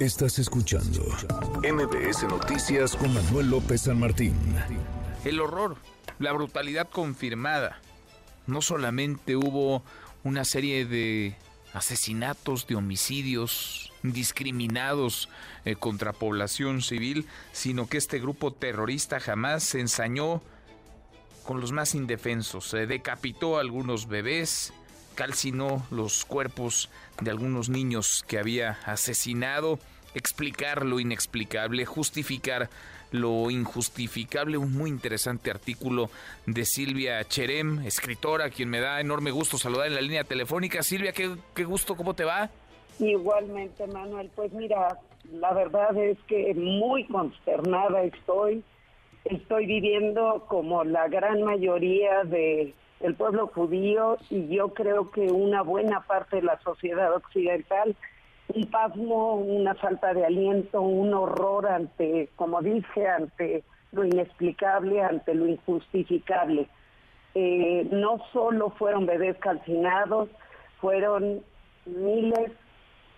[0.00, 1.02] Estás escuchando
[1.62, 4.34] MBS Noticias con Manuel López San Martín.
[5.26, 5.76] El horror,
[6.18, 7.82] la brutalidad confirmada.
[8.46, 9.82] No solamente hubo
[10.24, 11.36] una serie de
[11.74, 15.28] asesinatos, de homicidios discriminados
[15.66, 20.40] eh, contra población civil, sino que este grupo terrorista jamás se ensañó
[21.44, 22.70] con los más indefensos.
[22.70, 24.72] Se decapitó a algunos bebés,
[25.14, 26.90] calcinó los cuerpos
[27.20, 29.78] de algunos niños que había asesinado,
[30.14, 32.68] explicar lo inexplicable, justificar
[33.12, 34.56] lo injustificable.
[34.56, 36.10] Un muy interesante artículo
[36.46, 40.82] de Silvia Cherem, escritora, quien me da enorme gusto saludar en la línea telefónica.
[40.82, 42.50] Silvia, qué, qué gusto, ¿cómo te va?
[42.98, 44.30] Igualmente, Manuel.
[44.34, 44.98] Pues mira,
[45.32, 48.62] la verdad es que muy consternada estoy.
[49.24, 55.62] Estoy viviendo como la gran mayoría de el pueblo judío y yo creo que una
[55.62, 57.96] buena parte de la sociedad occidental
[58.54, 63.62] un pasmo, una falta de aliento, un horror ante, como dije, ante
[63.92, 66.68] lo inexplicable, ante lo injustificable.
[67.34, 70.28] Eh, no solo fueron bebés calcinados,
[70.80, 71.42] fueron
[71.86, 72.52] miles,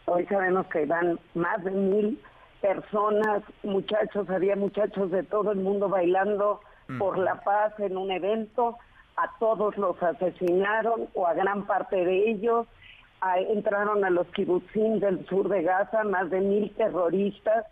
[0.06, 2.20] hoy sabemos que van más de mil
[2.60, 6.60] personas, muchachos, había muchachos de todo el mundo bailando
[6.98, 8.76] por la paz en un evento,
[9.16, 12.66] a todos los asesinaron o a gran parte de ellos,
[13.48, 17.66] entraron a los kibutzim del sur de Gaza más de mil terroristas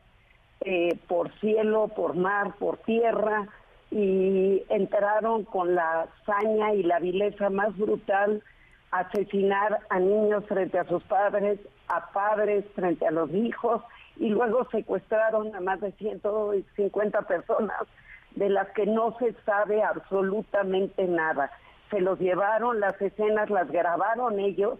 [0.60, 3.48] eh, por cielo, por mar, por tierra
[3.90, 8.42] y entraron con la hazaña y la vileza más brutal
[8.92, 13.82] a asesinar a niños frente a sus padres, a padres frente a los hijos
[14.16, 17.82] y luego secuestraron a más de 150 personas
[18.34, 21.50] de las que no se sabe absolutamente nada.
[21.90, 24.78] Se los llevaron, las escenas las grabaron ellos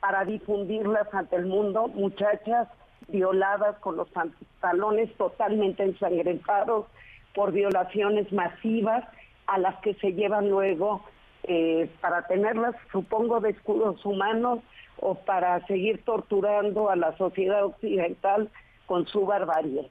[0.00, 2.68] para difundirlas ante el mundo, muchachas
[3.08, 6.86] violadas con los pantalones totalmente ensangrentados
[7.34, 9.04] por violaciones masivas
[9.46, 11.02] a las que se llevan luego
[11.42, 14.60] eh, para tenerlas, supongo, de escudos humanos
[15.00, 18.48] o para seguir torturando a la sociedad occidental
[18.86, 19.90] con su barbarie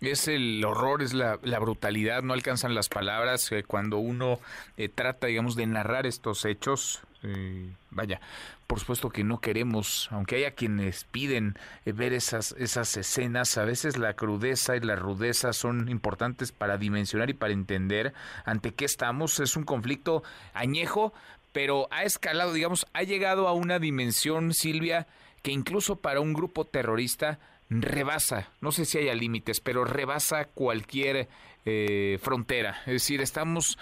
[0.00, 4.40] es el horror, es la, brutalidad, no alcanzan las palabras eh, cuando uno
[4.76, 7.00] eh, trata, digamos, de narrar estos hechos.
[7.22, 8.20] Eh, vaya,
[8.66, 13.98] por supuesto que no queremos, aunque haya quienes piden ver esas, esas escenas, a veces
[13.98, 18.14] la crudeza y la rudeza son importantes para dimensionar y para entender
[18.46, 19.38] ante qué estamos.
[19.38, 20.22] Es un conflicto
[20.54, 21.12] añejo,
[21.52, 25.06] pero ha escalado, digamos, ha llegado a una dimensión, Silvia,
[25.42, 27.38] que incluso para un grupo terrorista
[27.70, 31.28] rebasa, no sé si haya límites, pero rebasa cualquier
[31.64, 32.76] eh, frontera.
[32.80, 33.78] Es decir, estamos,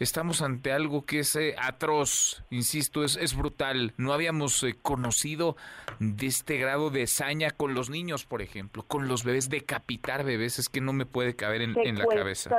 [0.00, 3.92] estamos ante algo que es eh, atroz, insisto, es, es brutal.
[3.96, 5.56] No habíamos eh, conocido
[6.00, 10.58] de este grado de saña con los niños, por ejemplo, con los bebés, decapitar bebés,
[10.58, 12.50] es que no me puede caber en, la cabeza.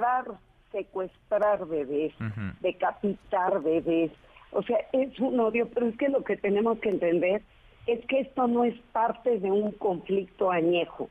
[0.72, 2.14] Secuestrar bebés,
[2.62, 4.12] decapitar bebés.
[4.52, 7.42] O sea, es un odio, pero es que lo que tenemos que entender
[7.88, 11.10] es que esto no es parte de un conflicto añejo.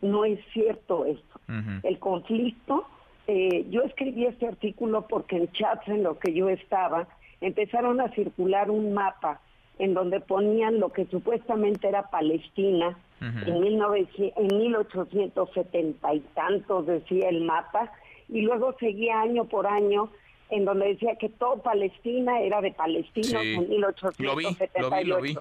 [0.00, 1.40] No es cierto esto.
[1.82, 2.86] El conflicto,
[3.26, 7.06] eh, yo escribí este artículo porque en chats en los que yo estaba
[7.40, 9.40] empezaron a circular un mapa
[9.78, 17.28] en donde ponían lo que supuestamente era Palestina en, 1900, en 1870 y tantos decía
[17.28, 17.92] el mapa
[18.28, 20.10] y luego seguía año por año
[20.50, 25.40] en donde decía que todo Palestina era de palestinos en 1878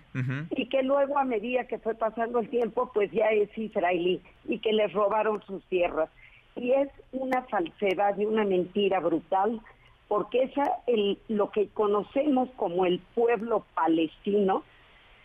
[0.52, 4.60] y que luego a medida que fue pasando el tiempo pues ya es israelí y
[4.60, 6.10] que les robaron sus tierras.
[6.56, 9.60] Y es una falsedad y una mentira brutal
[10.08, 14.64] porque esa el, lo que conocemos como el pueblo palestino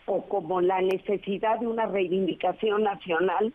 [0.05, 3.53] o como la necesidad de una reivindicación nacional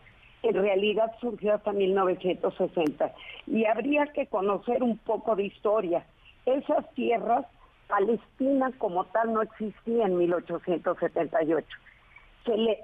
[0.49, 3.13] en realidad surgió hasta 1960
[3.47, 6.05] y habría que conocer un poco de historia
[6.45, 7.45] esas tierras,
[7.87, 11.67] Palestina como tal no existía en 1878.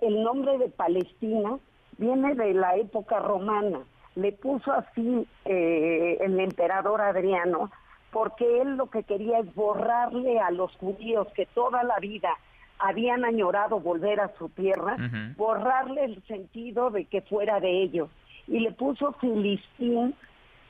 [0.02, 1.60] el nombre de Palestina
[1.98, 3.82] viene de la época romana.
[4.16, 7.72] Le puso así eh, el emperador Adriano
[8.12, 12.30] porque él lo que quería es borrarle a los judíos que toda la vida
[12.82, 14.98] habían añorado volver a su tierra,
[15.38, 18.10] borrarle el sentido de que fuera de ellos.
[18.48, 20.16] Y le puso Filistín,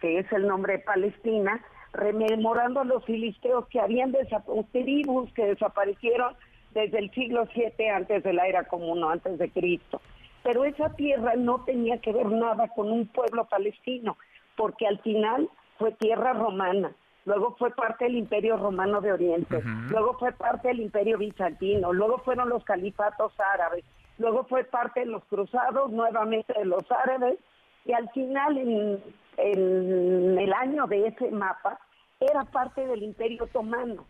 [0.01, 1.61] que es el nombre de Palestina,
[1.93, 6.35] rememorando a los filisteos que habían desaparecido, tribus que desaparecieron
[6.73, 10.01] desde el siglo VII antes de la era común, antes de Cristo.
[10.43, 14.17] Pero esa tierra no tenía que ver nada con un pueblo palestino,
[14.55, 16.91] porque al final fue tierra romana,
[17.25, 22.19] luego fue parte del Imperio Romano de Oriente, luego fue parte del Imperio Bizantino, luego
[22.19, 23.83] fueron los califatos árabes,
[24.17, 27.37] luego fue parte de los cruzados, nuevamente de los árabes,
[27.85, 29.03] y al final en,
[29.37, 31.79] en el año de ese mapa
[32.19, 34.05] era parte del Imperio Otomano.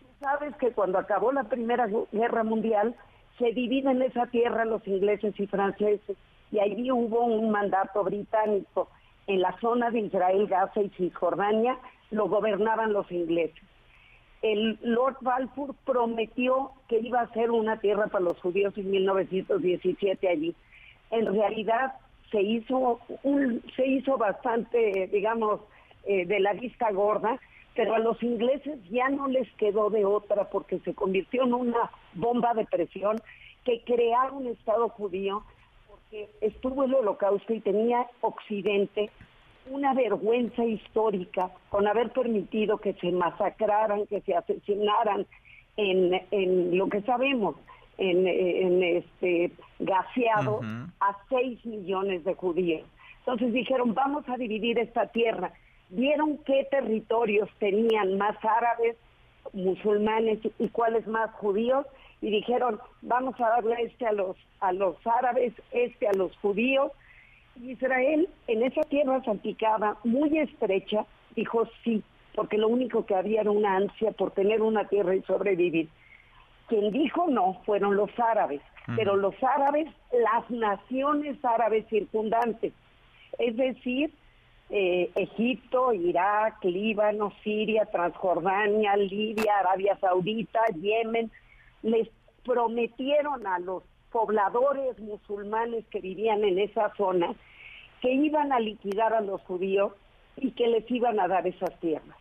[0.00, 2.94] Tú sabes que cuando acabó la Primera Guerra Mundial
[3.38, 6.16] se dividen esa tierra los ingleses y franceses.
[6.50, 8.88] Y allí hubo un mandato británico.
[9.32, 11.78] En la zona de Israel, Gaza y Cisjordania
[12.10, 13.64] lo gobernaban los ingleses.
[14.42, 20.28] El Lord Balfour prometió que iba a ser una tierra para los judíos en 1917
[20.28, 20.54] allí.
[21.10, 21.94] En realidad
[22.30, 25.62] se hizo un, se hizo bastante, digamos,
[26.04, 27.40] eh, de la vista gorda,
[27.74, 31.90] pero a los ingleses ya no les quedó de otra porque se convirtió en una
[32.12, 33.18] bomba de presión
[33.64, 35.42] que crearon un Estado judío
[36.40, 39.10] estuvo el holocausto y tenía Occidente
[39.70, 45.26] una vergüenza histórica con haber permitido que se masacraran, que se asesinaran
[45.76, 47.56] en, en lo que sabemos,
[47.98, 50.64] en, en este gaseados
[51.00, 52.82] a 6 millones de judíos.
[53.20, 55.52] Entonces dijeron, vamos a dividir esta tierra.
[55.90, 58.96] Vieron qué territorios tenían más árabes,
[59.52, 61.86] musulmanes y cuáles más judíos
[62.22, 66.92] y dijeron, vamos a darle este a los a los árabes, este a los judíos.
[67.60, 71.04] Israel en esa tierra salpicada, muy estrecha,
[71.34, 72.02] dijo sí,
[72.34, 75.88] porque lo único que había era una ansia por tener una tierra y sobrevivir.
[76.68, 78.62] Quien dijo no fueron los árabes,
[78.96, 82.72] pero los árabes, las naciones árabes circundantes,
[83.38, 84.12] es decir,
[84.70, 91.30] eh, Egipto, Irak, Líbano, Siria, Transjordania, Libia, Arabia Saudita, Yemen,
[91.82, 92.08] les
[92.44, 97.34] prometieron a los pobladores musulmanes que vivían en esa zona
[98.00, 99.92] que iban a liquidar a los judíos
[100.36, 102.16] y que les iban a dar esas tierras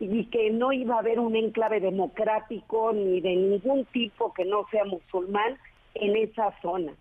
[0.00, 4.66] y que no iba a haber un enclave democrático ni de ningún tipo que no
[4.70, 5.58] sea musulmán
[5.94, 6.92] en esa zona.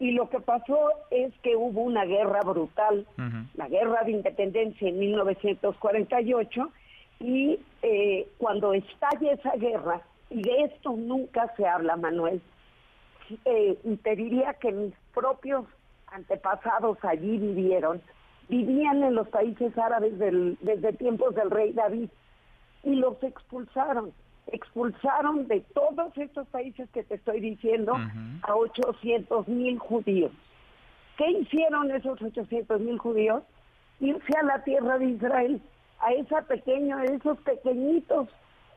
[0.00, 3.06] Y lo que pasó es que hubo una guerra brutal,
[3.54, 6.70] la guerra de independencia en 1948,
[7.20, 12.40] y eh, cuando estalla esa guerra, y de esto nunca se habla, Manuel,
[13.44, 15.64] eh, y te diría que mis propios
[16.08, 18.00] antepasados allí vivieron,
[18.48, 22.08] vivían en los países árabes desde tiempos del rey David
[22.84, 24.12] y los expulsaron.
[24.50, 27.94] Expulsaron de todos estos países que te estoy diciendo
[28.42, 30.32] a 800 mil judíos.
[31.18, 33.42] ¿Qué hicieron esos 800 mil judíos?
[34.00, 35.60] Irse a la tierra de Israel,
[36.00, 38.28] a esa pequeña, esos pequeñitos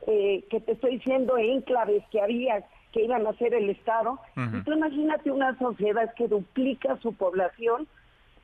[0.06, 4.18] eh, que te estoy diciendo enclaves que había que iban a ser el Estado.
[4.36, 7.88] Y tú imagínate una sociedad que duplica su población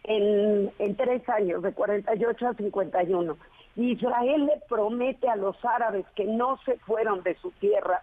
[0.05, 3.37] en, en tres años, de 48 a 51.
[3.77, 8.03] Israel le promete a los árabes que no se fueron de su tierra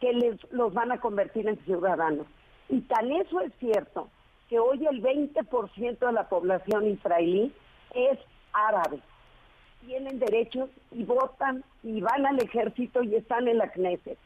[0.00, 2.26] que les, los van a convertir en ciudadanos.
[2.68, 4.08] Y tan eso es cierto
[4.48, 7.52] que hoy el 20% de la población israelí
[7.94, 8.18] es
[8.52, 9.00] árabe.
[9.86, 14.18] Tienen derechos y votan y van al ejército y están en la Knesset.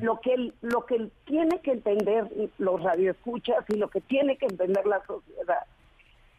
[0.00, 2.26] Lo que lo que tiene que entender
[2.58, 5.66] los radioescuchas y lo que tiene que entender la sociedad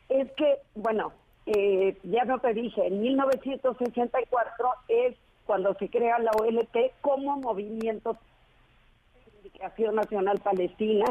[0.07, 1.11] es que, bueno,
[1.45, 5.15] eh, ya no te dije, en 1964 es
[5.45, 11.05] cuando se crea la OLP como movimiento de Reivindicación Nacional Palestina,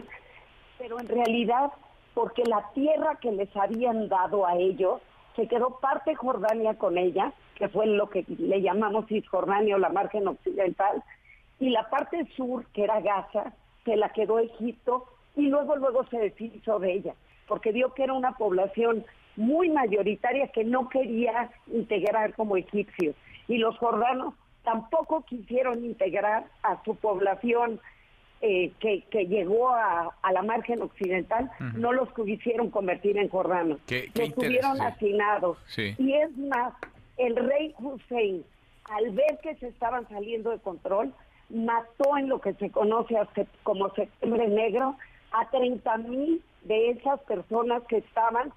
[0.79, 1.73] pero en realidad
[2.15, 5.01] porque la tierra que les habían dado a ellos,
[5.37, 9.89] se quedó parte Jordania con ella, que fue lo que le llamamos Cisjordania o la
[9.89, 11.03] margen occidental,
[11.59, 13.53] y la parte sur, que era Gaza,
[13.85, 17.15] se la quedó Egipto y luego luego se deshizo de ella,
[17.49, 19.05] porque vio que era una población
[19.37, 23.17] muy mayoritaria que no quería integrar como egipcios.
[23.49, 27.81] Y los jordanos tampoco quisieron integrar a su población
[28.41, 33.81] eh, que, que, llegó a, la margen occidental, no los quisieron convertir en jordanos.
[34.15, 35.59] los tuvieron hacinados.
[35.77, 36.75] Y es más,
[37.19, 38.45] el rey Hussein,
[38.85, 41.13] al ver que se estaban saliendo de control,
[41.51, 43.17] mató en lo que se conoce
[43.63, 44.97] como septiembre negro
[45.33, 48.53] a 30 mil de esas personas que estaban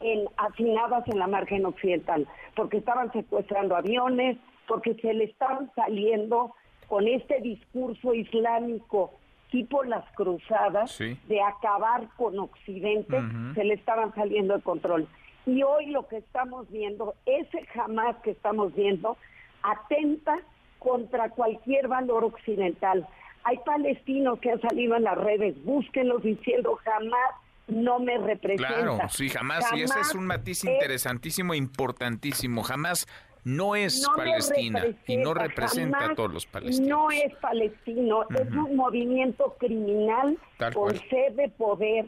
[0.00, 2.26] en, hacinadas en la margen occidental,
[2.56, 6.54] porque estaban secuestrando aviones, porque se le estaban saliendo
[6.88, 9.12] con este discurso islámico
[9.50, 13.20] tipo las cruzadas de acabar con Occidente,
[13.54, 15.08] se le estaban saliendo de control.
[15.46, 19.16] Y hoy lo que estamos viendo, ese jamás que estamos viendo,
[19.62, 20.38] atenta
[20.78, 23.06] contra cualquier valor occidental.
[23.44, 27.34] Hay palestinos que han salido en las redes, búsquenlos diciendo jamás
[27.68, 28.74] no me representa.
[28.74, 32.62] Claro, sí, jamás, y ese es un matiz interesantísimo importantísimo.
[32.62, 33.06] Jamás
[33.44, 36.88] no es Palestina y no representa a todos los palestinos.
[36.88, 40.36] No es palestino, es un movimiento criminal
[40.74, 42.06] con sed de poder.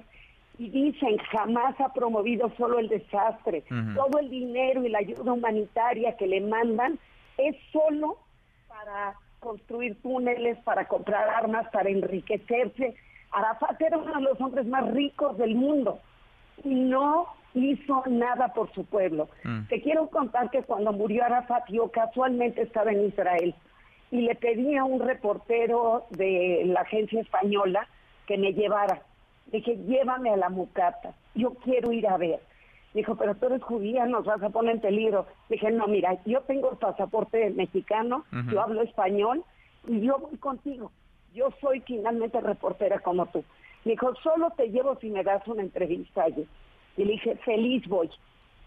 [0.58, 3.64] Y dicen, jamás ha promovido solo el desastre.
[3.94, 6.98] Todo el dinero y la ayuda humanitaria que le mandan
[7.38, 8.18] es solo
[8.68, 12.94] para construir túneles, para comprar armas, para enriquecerse.
[13.32, 15.98] Arafat era uno de los hombres más ricos del mundo
[16.64, 19.28] y no hizo nada por su pueblo.
[19.44, 19.66] Mm.
[19.68, 23.54] Te quiero contar que cuando murió Arafat yo casualmente estaba en Israel
[24.10, 27.86] y le pedí a un reportero de la agencia española
[28.26, 29.02] que me llevara.
[29.46, 32.40] Dije, llévame a la mucata, yo quiero ir a ver.
[32.94, 35.26] Dijo, pero tú eres judía, nos vas a poner en peligro.
[35.48, 39.44] Dije, no, mira, yo tengo el pasaporte mexicano, yo hablo español
[39.86, 40.92] y yo voy contigo.
[41.32, 43.42] Yo soy finalmente reportera como tú.
[43.84, 46.46] Me dijo, solo te llevo si me das una entrevista allí.
[46.98, 48.10] Y le dije, feliz voy.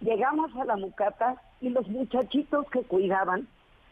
[0.01, 3.47] Llegamos a la mucata y los muchachitos que cuidaban,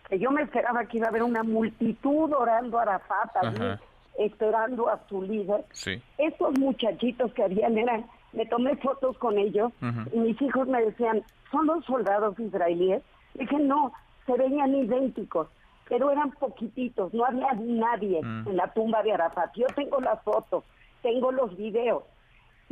[0.09, 3.79] que yo me esperaba que iba a haber una multitud orando a Arafat,
[4.17, 5.65] esperando a su líder.
[5.71, 6.01] Sí.
[6.17, 9.71] Esos muchachitos que habían eran me tomé fotos con ellos
[10.11, 13.03] y mis hijos me decían, ¿son los soldados israelíes?
[13.35, 13.93] Dije, no,
[14.25, 15.47] se veían idénticos,
[15.87, 18.49] pero eran poquititos, no había nadie mm.
[18.49, 19.53] en la tumba de Arafat.
[19.55, 20.63] Yo tengo las fotos,
[21.01, 22.03] tengo los videos,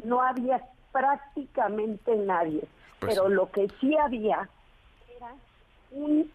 [0.03, 2.63] no había prácticamente nadie,
[2.99, 4.49] pues pero lo que sí había
[5.15, 5.35] era
[5.91, 6.25] eh,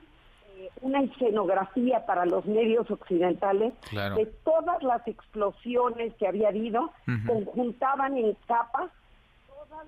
[0.81, 6.93] una escenografía para los medios occidentales de todas las explosiones que había habido,
[7.27, 8.91] conjuntaban en capas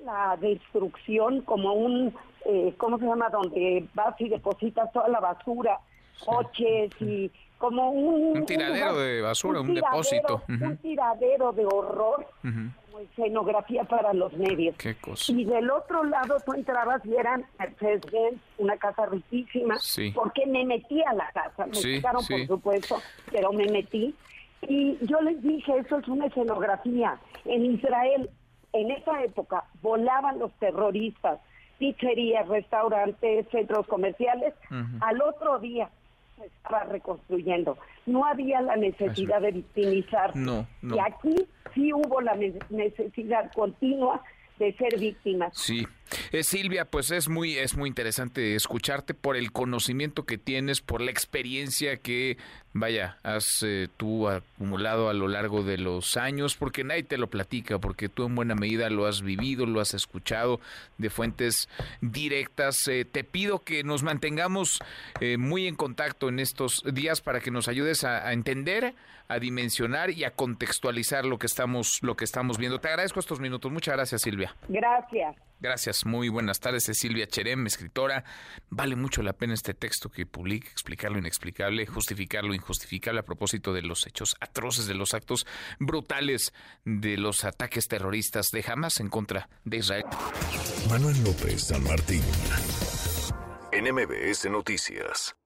[0.05, 3.29] la destrucción como un, eh, ¿cómo se llama?
[3.31, 5.79] Donde vas y depositas toda la basura,
[6.25, 8.39] coches y como un...
[8.39, 10.43] Un tiradero de basura, un, depósito.
[10.49, 12.27] Un tiradero de horror,
[12.99, 14.76] como escenografía para los medios.
[14.76, 15.33] Qué cosa.
[15.33, 19.76] Y del otro lado tú entrabas y eran Mercedes-Benz, una casa riquísima,
[20.14, 23.00] porque me metí a la casa, me sí, por supuesto,
[23.31, 24.14] pero me metí.
[24.62, 27.19] Y yo les dije, eso es una escenografía.
[27.45, 28.31] En Israel
[28.73, 31.40] en esa época volaban los terroristas,
[31.78, 34.55] pizzerías, restaurantes, centros comerciales,
[35.00, 35.88] al otro día
[36.38, 37.78] se estaba reconstruyendo.
[38.07, 40.33] No había la necesidad de victimizar.
[40.37, 41.37] Y aquí
[41.75, 42.37] sí hubo la
[42.71, 44.23] necesidad continua
[44.59, 45.57] de ser víctimas.
[45.57, 45.87] Sí.
[46.33, 51.00] Eh, Silvia, pues es muy, es muy interesante escucharte por el conocimiento que tienes, por
[51.00, 52.37] la experiencia que,
[52.73, 57.29] vaya, has eh, tú acumulado a lo largo de los años, porque nadie te lo
[57.29, 60.61] platica, porque tú en buena medida lo has vivido, lo has escuchado
[60.99, 61.69] de fuentes
[62.00, 62.87] directas.
[62.88, 64.79] Eh, te pido que nos mantengamos
[65.38, 68.95] muy en contacto en estos días para que nos ayudes a, a entender,
[69.29, 72.81] a dimensionar y a contextualizar lo que estamos, lo que estamos viendo.
[72.81, 73.71] Te agradezco estos minutos.
[73.71, 74.55] Muchas gracias, Silvia.
[74.69, 75.37] Gracias.
[75.61, 78.25] Gracias, muy buenas tardes, Silvia Cherem, escritora.
[78.71, 83.25] Vale mucho la pena este texto que publica, explicar lo inexplicable, justificar lo injustificable a
[83.25, 85.47] propósito de los hechos atroces, de los actos
[85.78, 86.52] brutales,
[86.85, 90.05] de los ataques terroristas de Hamas en contra de Israel.
[90.90, 92.23] Manuel López San Martín,
[93.73, 95.38] NMBS Noticias.